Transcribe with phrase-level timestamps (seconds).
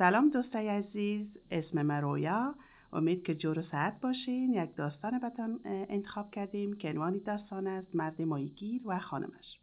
[0.00, 2.54] سلام دوستای عزیز اسم من رویا.
[2.92, 4.52] امید که جور و سعد باشین.
[4.52, 9.58] یک داستان بتان انتخاب کردیم که عنوان داستان است مرد مایگیر و خانمش.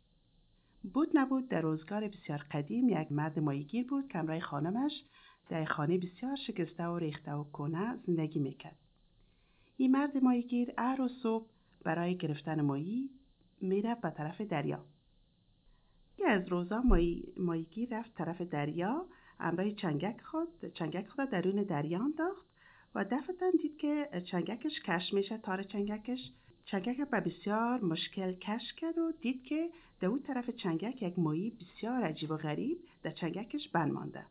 [0.93, 5.03] بود نبود در روزگار بسیار قدیم یک مرد مایگیر بود که همراه خانمش
[5.49, 8.77] در خانه بسیار شکسته و ریخته و کنه زندگی می‌کرد.
[9.77, 11.45] این مرد مایگیر هر صبح
[11.83, 13.09] برای گرفتن ماهی
[13.61, 14.79] می‌رفت به طرف دریا.
[16.17, 19.05] یکی از روزا مایی، ماهیگیر رفت طرف دریا
[19.39, 22.45] همراه چنگک خود چنگک خود درون دریا انداخت
[22.95, 26.31] و دفتا دید که چنگکش کش میشه تار چنگکش.
[26.65, 31.49] چنگک به بسیار مشکل کش کرد و دید که در اون طرف چنگک یک ماهی
[31.49, 34.25] بسیار عجیب و غریب در چنگکش بند مانده.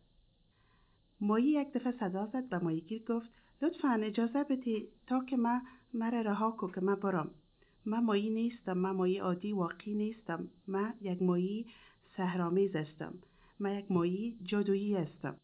[1.21, 3.31] ماهی یک دفعه صدا زد به ماهیگیر گفت
[3.63, 5.63] لطفا اجازه بدی تا که من
[5.95, 7.31] مرا رها کو که من برم.
[7.87, 10.49] من ماهی نیستم من ماهی عادی واقعی نیستم.
[10.67, 11.67] من یک ماهی
[12.17, 13.15] سهرامیز هستم.
[13.61, 15.37] من یک ماهی جادویی هستم.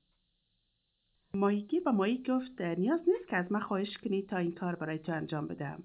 [1.35, 4.99] ماهیگیر با ماهی گفت نیاز نیست که از من خواهش کنی تا این کار برای
[4.99, 5.83] تو انجام بدم.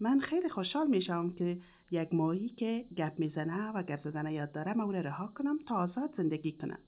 [0.00, 1.58] من خیلی خوشحال میشم که
[1.90, 6.14] یک ماهی که گپ می‌زنه و گپ زدن یاد داره من رها کنم تا آزاد
[6.16, 6.78] زندگی کنم.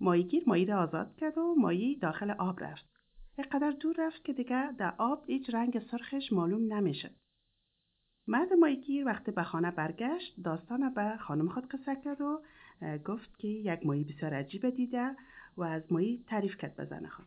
[0.00, 2.84] ماهیگیر ماهی را آزاد کرد و ماهی داخل آب رفت.
[3.38, 7.10] اینقدر دور رفت که دیگر در آب هیچ رنگ سرخش معلوم نمی‌شد.
[8.26, 12.42] مرد ماهیگیر وقتی به خانه برگشت داستان به خانم خود قصه کرد و
[13.04, 15.16] گفت که یک ماهی بسیار عجیب دیده
[15.56, 17.26] و از ماهی تعریف کرد به زن خود.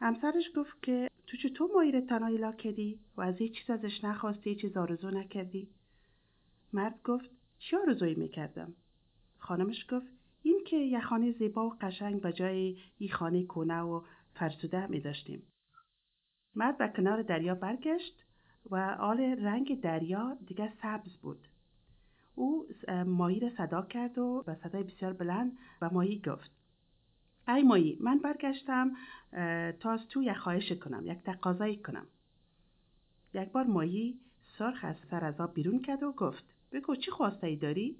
[0.00, 4.04] همسرش گفت که تو چطور ماهی رو تنهایی لا کردی و از هیچ چیز ازش
[4.04, 5.68] نخواستی چیز آرزو نکردی؟
[6.72, 8.74] مرد گفت چی آرزویی می‌کردم؟
[9.38, 10.06] خانمش گفت
[10.42, 14.02] این که یه خانه زیبا و قشنگ به جای این خانه کنه و
[14.34, 15.42] فرسوده می داشتیم.
[16.54, 18.24] مرد به کنار دریا برگشت
[18.70, 21.48] و آل رنگ دریا دیگه سبز بود.
[22.34, 22.66] او
[23.06, 26.50] ماهی را صدا کرد و به صدای بسیار بلند و ماهی گفت
[27.48, 28.92] ای ماهی من برگشتم
[29.80, 32.06] تا از تو یک خواهش کنم یک تقاضایی کنم
[33.34, 34.18] یک بار ماهی
[34.58, 37.96] سرخ از سر از آب بیرون کرد و گفت بگو چی خواسته ای داری؟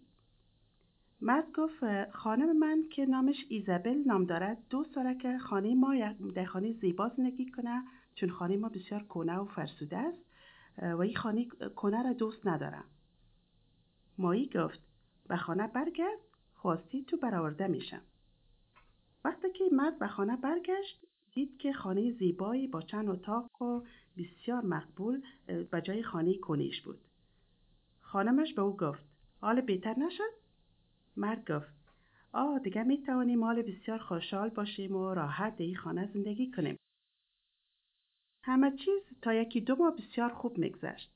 [1.21, 5.95] مرد گفت خانم من که نامش ایزابل نام دارد دو ساله که خانه ما
[6.35, 7.83] در خانه زیبا زندگی کنه
[8.15, 10.30] چون خانه ما بسیار کنه و فرسوده است
[10.79, 12.85] و این خانه کنه را دوست ندارم.
[14.19, 14.81] مایی گفت
[15.29, 16.19] به خانه برگرد
[16.55, 18.03] خواستی تو برآورده میشم.
[19.25, 23.83] وقتی که مرد به خانه برگشت دید که خانه زیبایی با چند اتاق و
[24.17, 27.01] بسیار مقبول به جای خانه کنیش بود.
[28.01, 29.05] خانمش به او گفت
[29.41, 30.33] حال بهتر نشد؟
[31.17, 31.75] مرد گفت
[32.33, 36.77] آه دیگه می توانیم مال بسیار خوشحال باشیم و راحت در این خانه زندگی کنیم.
[38.51, 41.11] همه چیز تا یکی دو ماه بسیار خوب میگذشت.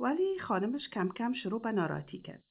[0.00, 2.42] ولی خانمش کم کم شروع به ناراحتی کرد.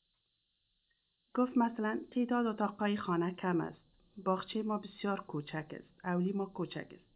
[1.36, 3.82] گفت مثلا تعداد اتاقهای خانه کم است.
[4.18, 6.00] باغچه ما بسیار کوچک است.
[6.04, 7.12] اولی ما کوچک است.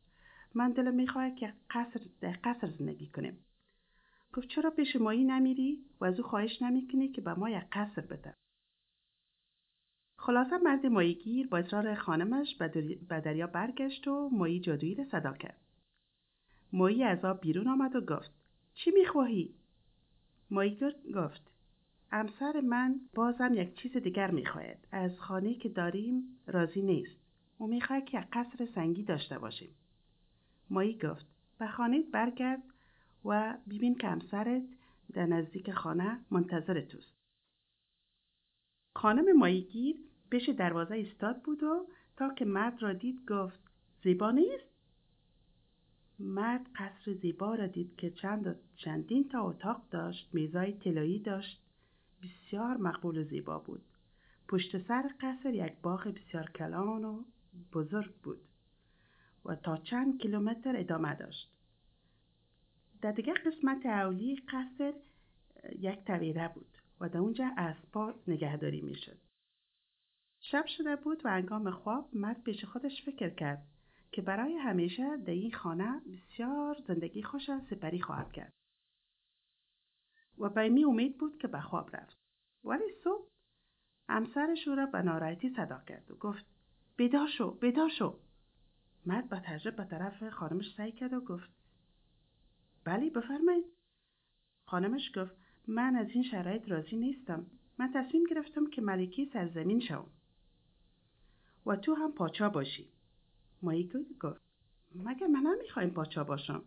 [0.53, 3.45] من دلم می‌خواهد که قصر در قصر زندگی کنیم.
[4.33, 8.01] گفت چرا پیش مایی نمیری و از او خواهش نمی‌کنی که به ما یک قصر
[8.01, 8.33] بده.
[10.17, 15.64] خلاصه مرد ماییگیر با اصرار خانمش به دریا برگشت و مایی جادویی را صدا کرد.
[16.75, 18.31] مایی از آب بیرون آمد و گفت
[18.73, 19.55] چی می‌خواهی؟
[20.49, 21.51] ماییگیر گفت
[22.11, 24.87] امسر من بازم یک چیز دیگر می‌خواهد.
[24.91, 27.19] از خانه که داریم راضی نیست.
[27.57, 29.75] او می‌خواهد که قصر سنگی داشته باشیم.
[30.69, 31.25] مایی گفت
[31.59, 32.63] به خانه برگرد
[33.25, 34.63] و ببین که همسرت
[35.13, 37.13] در نزدیک خانه منتظر توست.
[38.95, 39.95] خانم ماییگیر
[40.29, 41.87] پیش دروازه ایستاد بود و
[42.17, 43.59] تا که مرد را دید گفت
[44.03, 44.74] زیبا نیست؟
[46.19, 51.61] مرد قصر زیبا را دید که چند چندین تا اتاق داشت میزای طلایی داشت.
[52.23, 53.83] بسیار مقبول و زیبا بود.
[54.47, 57.23] پشت سر قصر یک باغ بسیار کلان و
[57.73, 58.41] بزرگ بود
[59.45, 61.51] و تا چند کیلومتر ادامه داشت.
[63.01, 64.93] در دیگه قسمت اولی قصر
[65.79, 69.17] یک تویره بود و در اونجا اسبا نگهداری می‌شد.
[70.39, 73.67] شب شده بود و انگام خواب مرد پیش خودش فکر کرد.
[74.11, 78.53] که برای همیشه در این خانه بسیار زندگی خوش سپری خواهد کرد.
[80.37, 82.17] و به می امید بود که به خواب رفت.
[82.63, 83.27] ولی صبح
[84.09, 86.45] همسرش او را به ناراحتی صدا کرد و گفت
[86.95, 88.19] بیدار شو بیدار شو.
[89.05, 91.49] مرد با تجربه به طرف خانمش سعی کرد و گفت
[92.83, 93.65] بلی بفرمایید.
[94.67, 95.35] خانمش گفت
[95.67, 97.45] من از این شرایط راضی نیستم.
[97.77, 100.11] من تصمیم گرفتم که ملکی سرزمین شوم.
[101.65, 102.94] و تو هم پاچا باشی.
[103.65, 103.91] مایی
[104.21, 104.41] گفت.
[104.95, 106.63] مگه من نمی‌خوایم پاچا باشم؟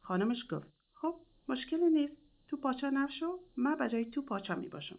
[0.00, 1.14] خانمش گفت خب
[1.48, 2.22] مشکلی نیست.
[2.52, 4.98] تو پاچا نشو من بجای تو پاچا می باشم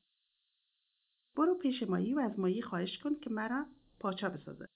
[1.35, 3.65] برو پیش مایی و از مایی خواهش کن که مرا
[3.99, 4.67] پاچا بسازه.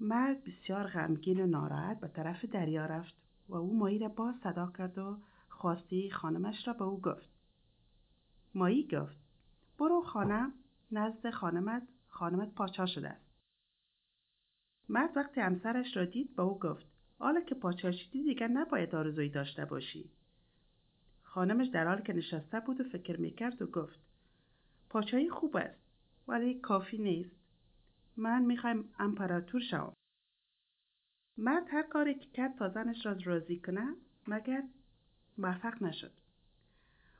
[0.00, 3.14] مرد بسیار غمگین و ناراحت به طرف دریا رفت
[3.48, 5.18] و او مایی را باز صدا کرد و
[5.48, 7.28] خواسته خانمش را به او گفت.
[8.54, 9.16] مایی گفت
[9.78, 10.52] برو خانه
[10.92, 13.31] نزد خانمت خانمت پاچا شده است.
[14.92, 16.86] مرد وقتی همسرش را دید به او گفت
[17.18, 20.10] حالا که پاچا شدی دیگر نباید آرزویی داشته باشی.
[21.22, 24.00] خانمش در حال که نشسته بود و فکر می‌کرد و گفت
[24.90, 25.80] پاچایی خوب است
[26.28, 27.36] ولی کافی نیست.
[28.16, 29.92] من می‌خوایم امپراتور شوم.
[31.36, 33.94] مرد هر کاری که کرد تا زنش را راضی کنه
[34.28, 34.62] مگر
[35.38, 36.12] موفق نشد.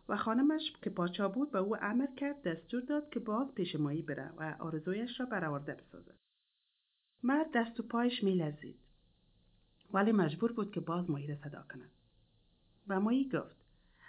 [0.09, 4.03] و خانمش که پاچا بود به او امر کرد دستور داد که باز پیش مایی
[4.03, 6.22] بره و آرزویش را برآورده بسازد.
[7.23, 8.79] مرد دست و پایش میلرزید.
[9.93, 11.91] ولی مجبور بود که باز مایی را صدا کند.
[12.89, 13.57] و مایی گفت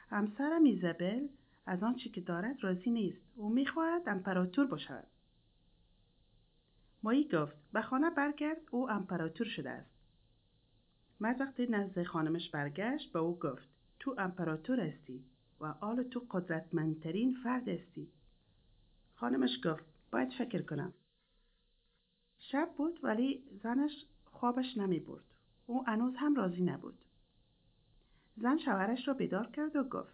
[0.09, 1.27] همسرم ایزابل
[1.65, 3.21] از آنچه که دارد راضی نیست.
[3.35, 5.03] او می‌خواهد امپراتور باشد.
[7.03, 9.93] مایی گفت به خانه برگرد او امپراتور شده است.
[11.19, 13.67] مرد وقتی نزد خانمش برگشت به او گفت
[13.99, 15.23] تو امپراتور هستی
[15.59, 18.07] و آل تو قدرتمندترین فرد هستی.
[19.15, 20.93] خانمش گفت باید فکر کنم.
[22.53, 23.91] شب بود ولی زنش
[24.25, 25.23] خوابش نمی برد
[25.65, 26.97] او هنوز هم راضی نبود.
[28.37, 30.13] زن شوهرش را بیدار کرد و گفت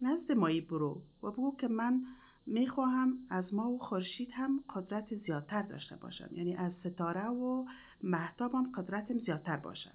[0.00, 2.02] نزد مایی برو و بگو که من
[2.46, 6.28] می‌خواهم از ما و خورشید هم قدرت زیادتر داشته باشم.
[6.32, 7.64] یعنی از ستاره و
[8.02, 9.94] محتابم قدرتم زیادتر باشم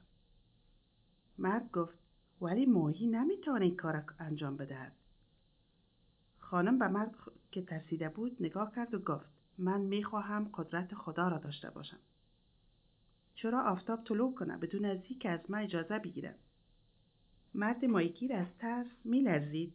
[1.38, 2.00] مرد گفت
[2.42, 4.96] ولی ماهی نمی‌تواند این کار انجام بدهد.
[6.40, 7.16] خانم به مرد
[7.52, 12.00] که ترسیده بود نگاه کرد و گفت من می‌خواهم قدرت خدا را داشته باشم.
[13.36, 16.40] چرا آفتاب طلوع کنه بدون از که از ما اجازه بگیرد
[17.54, 19.74] مرد ماهیگیر از ترس میلرزید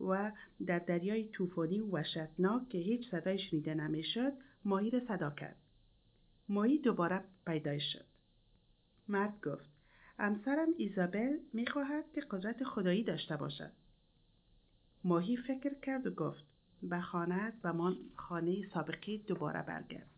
[0.00, 0.32] و
[0.66, 4.32] در دریای طوفانی و وحشتناک که هیچ صدای شنیده نمی‌شد
[4.64, 5.56] ماهی را صدا کرد.
[6.48, 8.04] ماهی دوباره پیدا شد.
[9.08, 9.68] مرد گفت
[10.18, 13.72] همسرم ایزابل می‌خواهد که قدرت خدایی داشته باشد.
[15.04, 16.44] ماهی فکر کرد و گفت
[16.82, 20.10] به خانه و من خانه سابقی دوباره برگرد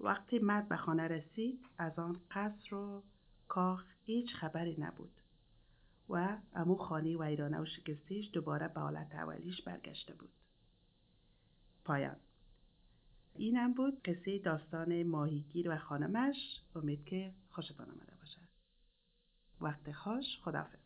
[0.00, 3.02] وقتی مرد به خانه رسید از آن قصر و
[3.48, 5.20] کاخ هیچ خبری نبود
[6.08, 10.30] و امو خانه ویرانه و شکستیش دوباره به حالت اولیش برگشته بود.
[11.84, 12.16] پایان.
[13.34, 16.60] اینم بود قصه داستان ماهیگیر و خانمش.
[16.74, 18.48] امید که خوشتان آمده باشد.
[19.60, 20.85] وقت خوش خدافز